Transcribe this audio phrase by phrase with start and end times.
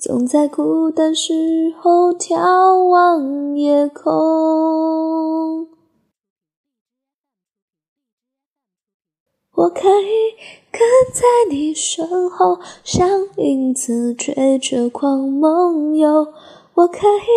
[0.00, 5.68] 总在孤单时候眺望夜空，
[9.52, 10.32] 我可以
[10.72, 10.80] 跟
[11.12, 16.32] 在你身后，像影子追着光梦游。
[16.72, 17.30] 我可以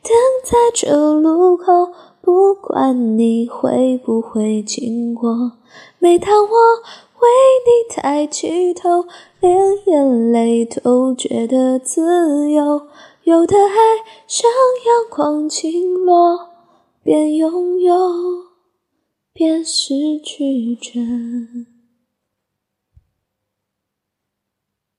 [0.00, 0.12] 等
[0.44, 1.90] 在这路口，
[2.24, 5.52] 不管你会不会经过。
[5.98, 7.28] 每当我为
[7.66, 9.04] 你抬起头，
[9.40, 12.86] 连眼泪都觉得自由。
[13.24, 13.74] 有的爱
[14.26, 14.50] 像
[14.86, 16.48] 阳光倾落，
[17.02, 17.94] 边拥有
[19.34, 21.00] 边失去着。